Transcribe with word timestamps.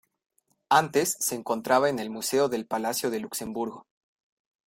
Antes 0.71 1.15
se 1.19 1.35
encontraba 1.35 1.87
en 1.87 1.99
el 1.99 2.09
museo 2.09 2.49
del 2.49 2.65
Palacio 2.65 3.11
de 3.11 3.19
Luxemburgo. 3.19 3.85